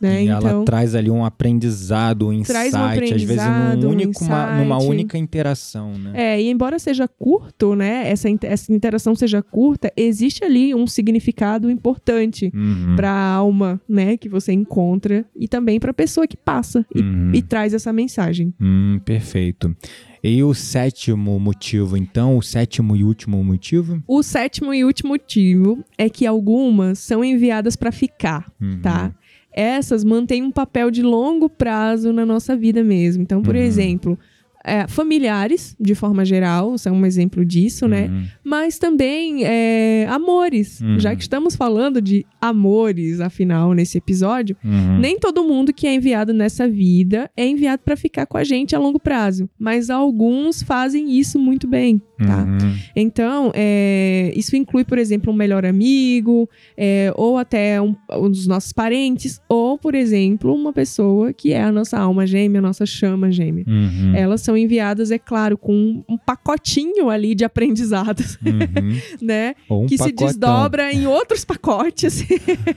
[0.00, 0.24] né?
[0.24, 3.86] E ela então traz ali um aprendizado, um Traz um insight, às vezes aprendizado, num
[3.88, 4.90] um único, uma- numa insight.
[4.90, 6.12] única interação, né?
[6.14, 11.70] É, e embora seja curto, né, essa, essa interação seja curta, existe ali um significado
[11.70, 12.96] importante Uhum.
[12.96, 17.00] para a alma, né, que você encontra e também para a pessoa que passa e,
[17.00, 17.32] Uhum.
[17.34, 18.54] e traz essa mensagem.
[18.58, 19.76] Hum, perfeito.
[20.22, 24.02] E o sétimo motivo, então, o sétimo e último motivo?
[24.06, 28.80] O sétimo e último motivo é que algumas são enviadas para ficar, Uhum.
[28.82, 29.14] tá?
[29.52, 33.22] Essas mantêm um papel de longo prazo na nossa vida mesmo.
[33.22, 33.62] Então, por Uhum.
[33.62, 34.18] exemplo,
[34.64, 38.08] é, familiares, de forma geral, são um exemplo disso, né?
[38.08, 38.24] Uhum.
[38.44, 40.80] mas também é, amores.
[40.80, 40.98] Uhum.
[41.00, 44.98] Já que estamos falando de amores, afinal, nesse episódio, Uhum.
[44.98, 48.74] nem todo mundo que é enviado nessa vida é enviado para ficar com a gente
[48.76, 52.44] a longo prazo, mas alguns fazem isso muito bem, tá?
[52.44, 52.76] Uhum.
[52.94, 58.46] Então, é, isso inclui, por exemplo, um melhor amigo, é, ou até um, um dos
[58.46, 62.84] nossos parentes, ou, por exemplo, uma pessoa que é a nossa alma gêmea, a nossa
[62.86, 63.64] chama gêmea.
[63.66, 64.14] Uhum.
[64.14, 68.98] Elas são enviadas, é claro, com um, um pacotinho ali de aprendizados, Uhum.
[69.20, 69.54] né?
[69.70, 70.26] Um que se pacotão.
[70.26, 72.24] desdobra em outros pacotes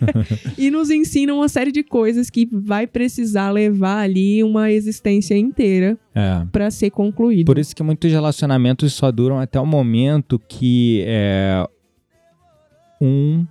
[0.58, 5.98] e nos ensina uma série de coisas que vai precisar levar ali uma existência inteira
[6.16, 6.46] É.
[6.52, 7.46] para ser concluído.
[7.46, 11.68] Por isso que muitos relacionamentos só duram até o momento que é,
[13.02, 13.46] um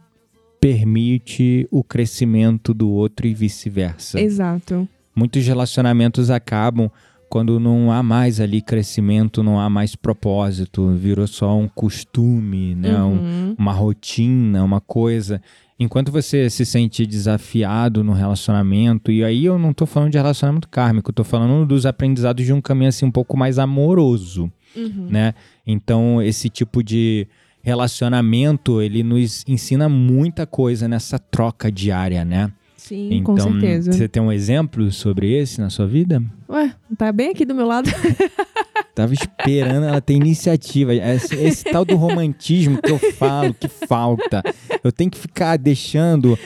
[0.61, 4.21] permite o crescimento do outro e vice-versa.
[4.21, 4.89] Exato.
[5.15, 6.89] Muitos relacionamentos acabam
[7.29, 13.03] quando não há mais ali crescimento, não há mais propósito, virou só um costume, né?
[13.03, 13.55] Um- Uhum.
[13.59, 15.41] uma rotina, uma coisa.
[15.79, 20.69] Enquanto você se sente desafiado no relacionamento, e aí eu não tô falando de relacionamento
[20.69, 25.09] kármico, eu tô falando dos aprendizados de um caminho assim um pouco mais amoroso, Uhum.
[25.11, 25.35] né?
[25.67, 27.27] Então, esse tipo de
[27.63, 32.51] relacionamento, ele nos ensina muita coisa nessa troca diária, né?
[32.83, 33.93] Sim, então, com certeza.
[33.93, 36.21] você tem um exemplo sobre esse na sua vida?
[36.49, 37.89] Ué, tá bem aqui do meu lado.
[38.95, 40.95] Tava esperando ela ter iniciativa.
[40.95, 44.43] Esse, esse tal do romantismo que eu falo que falta.
[44.85, 46.39] Eu tenho que ficar deixando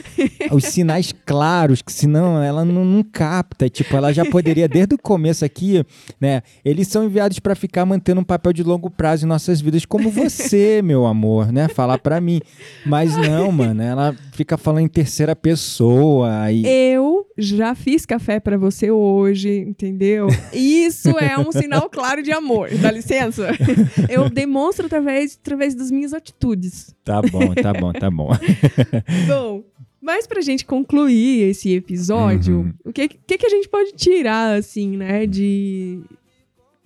[0.52, 3.68] os sinais claros, que senão ela não, não capta.
[3.68, 5.84] Tipo, ela já poderia, desde o começo aqui,
[6.20, 6.42] né?
[6.64, 10.08] Eles são enviados para ficar mantendo um papel de longo prazo em nossas vidas, como
[10.08, 11.66] você, meu amor, né?
[11.66, 12.40] Falar para mim.
[12.84, 13.82] Mas não, mano.
[13.82, 16.25] Ela fica falando em terceira pessoa.
[16.66, 20.28] Eu já fiz café pra você hoje, entendeu?
[20.52, 22.68] Isso é um sinal claro de amor.
[22.80, 23.48] Dá licença?
[24.08, 26.94] Eu demonstro através, através das minhas atitudes.
[27.04, 28.30] Tá bom, tá bom, tá bom.
[29.28, 29.62] Bom,
[30.00, 32.72] mas pra gente concluir esse episódio, Uhum.
[32.84, 36.00] o que, que, que a gente pode tirar, assim, né, de...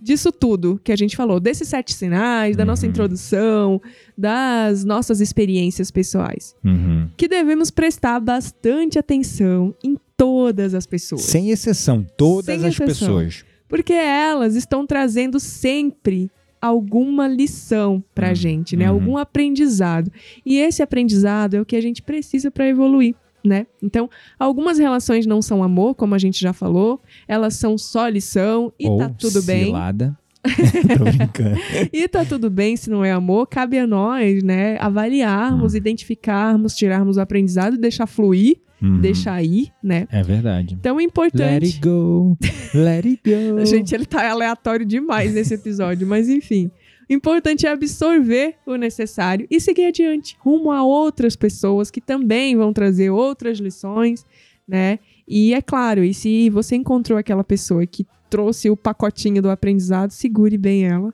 [0.00, 2.90] Disso tudo que a gente falou, desses sete sinais, da nossa Uhum.
[2.90, 3.82] introdução,
[4.16, 6.54] das nossas experiências pessoais.
[6.64, 7.08] Uhum.
[7.16, 11.22] Que devemos prestar bastante atenção em todas as pessoas.
[11.22, 12.86] Sem exceção, todas Sem as exceção.
[12.86, 13.44] pessoas.
[13.68, 18.34] Porque elas estão trazendo sempre alguma lição pra Uhum.
[18.34, 18.90] gente, né?
[18.90, 18.94] Uhum.
[18.98, 20.10] Algum aprendizado.
[20.44, 23.14] E esse aprendizado é o que a gente precisa para evoluir.
[23.44, 23.66] Né?
[23.83, 28.72] Então, algumas relações não são amor, como a gente já falou, elas são só lição
[28.79, 29.66] e Ou tá tudo bem.
[29.66, 30.16] cilada.
[30.96, 31.59] Tô brincando.
[31.92, 34.79] E tá tudo bem se não é amor, cabe a nós, né, Hum.
[34.81, 38.98] avaliarmos, identificarmos, tirarmos o aprendizado, deixar fluir, Uhum.
[39.03, 40.09] deixar ir, né?
[40.11, 40.74] É verdade.
[40.81, 41.64] Então é Let importante.
[41.66, 42.35] it go,
[42.72, 43.61] let it go.
[43.66, 46.70] Gente, ele tá aleatório demais nesse episódio, mas enfim.
[47.10, 52.72] Importante é absorver o necessário e seguir adiante, rumo a outras pessoas que também vão
[52.72, 54.24] trazer outras lições,
[54.66, 55.00] né?
[55.26, 60.12] E é claro, e se você encontrou aquela pessoa que trouxe o pacotinho do aprendizado,
[60.12, 61.12] segure bem ela,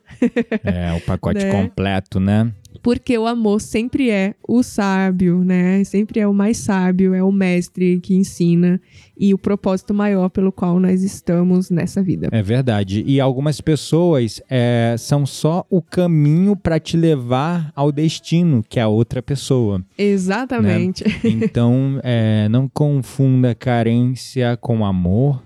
[0.63, 1.51] É, o pacote Né?
[1.51, 2.53] completo, né?
[2.87, 5.83] Porque o amor sempre é o sábio, né?
[5.83, 8.79] Sempre é o mais sábio, é o mestre que ensina
[9.17, 12.29] e o propósito maior pelo qual nós estamos nessa vida.
[12.31, 13.03] É verdade.
[13.05, 18.83] E algumas pessoas é, são só o caminho para te levar ao destino, que é
[18.83, 19.83] a outra pessoa.
[19.97, 21.03] Exatamente.
[21.27, 25.43] Então, é, não confunda carência com amor,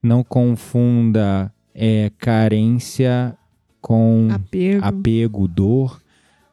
[0.00, 3.36] não confunda é, carência
[3.80, 4.84] com Apego.
[4.84, 6.05] apego, dor.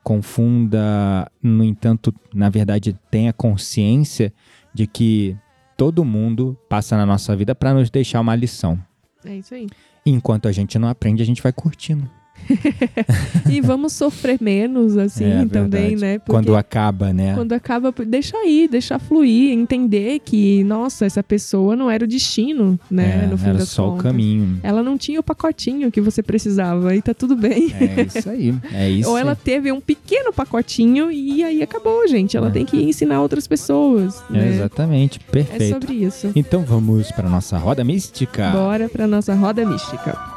[0.03, 4.33] Confunda, no entanto, na verdade, tenha consciência
[4.73, 5.37] de que
[5.77, 8.77] todo mundo passa na nossa vida para nos deixar uma lição.
[9.23, 9.67] É isso aí.
[10.05, 12.09] E enquanto a gente não aprende, a gente vai curtindo.
[13.49, 15.95] E vamos sofrer menos, assim, É, também, verdade.
[15.97, 16.19] né?
[16.19, 17.33] Porque Quando acaba, né?
[17.35, 22.79] quando acaba, deixa ir, deixar fluir, entender que, nossa, essa pessoa não era o destino,
[22.89, 23.23] né?
[23.23, 24.03] É, no fim era das só o contas.
[24.03, 24.59] caminho.
[24.63, 27.73] Ela não tinha o pacotinho que você precisava e tá tudo bem.
[27.79, 28.53] É isso aí.
[28.73, 29.09] É isso.
[29.09, 32.35] Ou ela teve um pequeno pacotinho e aí acabou, gente.
[32.37, 32.51] Ela É.
[32.51, 34.49] tem que ensinar outras pessoas, É, né?
[34.49, 35.19] exatamente.
[35.27, 35.73] É Perfeito.
[35.73, 36.31] sobre isso.
[36.35, 38.49] Então vamos para nossa roda mística.
[38.51, 40.32] Bora pra nossa roda mística.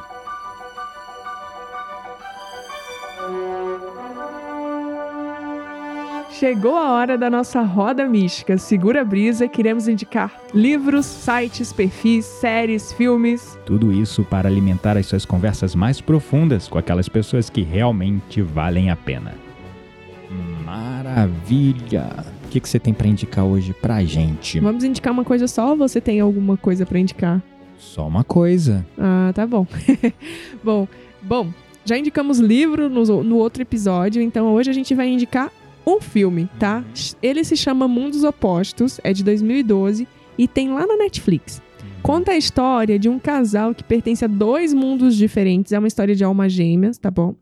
[6.38, 8.59] Chegou a hora da nossa roda mística.
[8.59, 13.59] Segura a brisa, queremos indicar livros, sites, perfis, séries, filmes.
[13.64, 18.90] Tudo isso para alimentar as suas conversas mais profundas com aquelas pessoas que realmente valem
[18.90, 19.33] a pena.
[20.62, 22.05] Maravilha!
[22.44, 24.61] O que, que você tem para indicar hoje pra gente?
[24.61, 27.42] Vamos indicar uma coisa só ou você tem alguma coisa pra indicar?
[27.79, 28.85] Só uma coisa.
[28.99, 29.66] Ah, tá bom.
[30.62, 30.87] bom,
[31.22, 31.49] bom,
[31.83, 35.51] já indicamos livro no, no outro episódio, então hoje a gente vai indicar
[35.87, 36.85] um filme, tá?
[37.22, 41.62] Ele se chama Mundos Opostos, é de 2012 e tem lá na Netflix.
[42.03, 46.14] Conta a história de um casal que pertence a dois mundos diferentes, é uma história
[46.14, 47.35] de almas gêmeas, tá bom?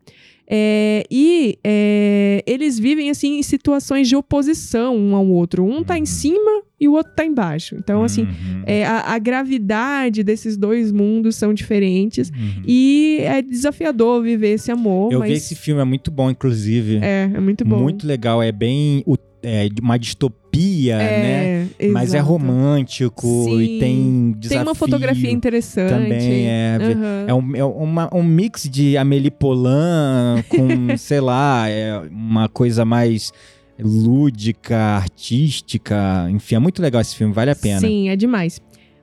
[0.47, 5.63] É, e é, eles vivem assim em situações de oposição um ao outro.
[5.65, 7.75] Um tá em cima e o outro tá embaixo.
[7.79, 8.63] Então, assim, Uhum.
[8.65, 12.29] é, a, a gravidade desses dois mundos são diferentes.
[12.29, 12.61] Uhum.
[12.67, 15.11] E é desafiador viver esse amor.
[15.11, 16.97] Eu mas vi esse filme, é muito bom, inclusive.
[17.01, 17.79] É, é muito bom.
[17.79, 18.41] Muito legal.
[18.43, 21.67] É bem u- é, uma distopia, né?
[21.79, 22.31] é, Mas é exato.
[22.31, 23.27] romântico
[23.59, 23.79] e Sim.
[23.79, 24.49] tem desafio.
[24.49, 25.89] Tem uma fotografia interessante.
[25.89, 26.77] Também é.
[26.81, 27.25] Aham.
[27.27, 32.83] É um, é uma- um mix de Amélie Poulain com, sei lá, é uma coisa
[32.83, 33.31] mais
[33.77, 36.27] lúdica, artística.
[36.29, 37.79] Enfim, é muito legal esse filme, vale a pena.
[37.79, 38.61] Sim, é demais.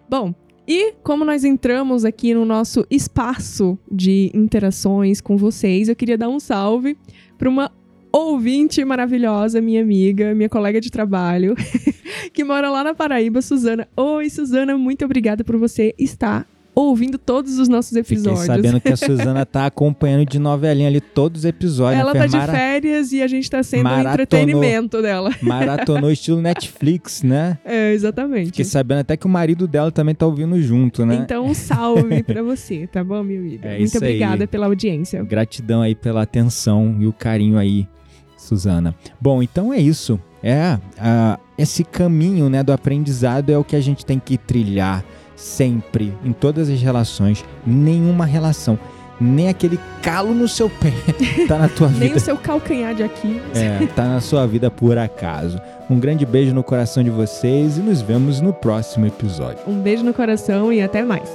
[0.08, 0.34] Bom,
[0.66, 6.28] e como nós entramos aqui no nosso espaço de interações com vocês, eu queria dar
[6.28, 6.96] um salve
[7.38, 7.70] para uma
[8.12, 11.54] ouvinte maravilhosa, minha amiga, minha colega de trabalho,
[12.32, 13.88] que mora lá na Paraíba, Suzana.
[13.96, 18.46] Oi, Suzana, muito obrigada por você estar ouvindo todos os nossos Fiquei episódios.
[18.46, 22.00] sabendo que a Suzana tá acompanhando de novelinha ali todos os episódios.
[22.00, 22.20] Ela né?
[22.20, 24.12] tá de mara- férias e a gente tá sendo maratonou.
[24.14, 25.30] entretenimento dela.
[25.42, 27.58] Maratonou estilo Netflix, né?
[27.62, 28.46] É, exatamente.
[28.46, 31.16] Fiquei sabendo até que o marido dela também tá ouvindo junto, né?
[31.16, 33.68] Então, um salve pra você, tá bom, minha amiga?
[33.68, 34.10] É Muito isso aí.
[34.10, 35.22] obrigada pela audiência.
[35.24, 37.86] Gratidão aí pela atenção e o carinho aí,
[38.42, 38.94] Suzana.
[39.20, 40.20] Bom, então é isso.
[40.42, 40.78] É,
[41.56, 45.04] esse caminho né, do aprendizado é o que a gente tem que trilhar
[45.36, 47.44] sempre, em todas as relações.
[47.64, 48.78] Nenhuma relação,
[49.20, 50.92] nem aquele calo no seu pé
[51.46, 52.16] tá na tua Nem vida.
[52.16, 53.40] o seu calcanhar de aqui.
[53.54, 55.60] É, tá na sua vida por acaso.
[55.88, 59.58] Um grande beijo no coração de vocês e nos vemos no próximo episódio.
[59.66, 61.30] Um beijo no coração e até mais.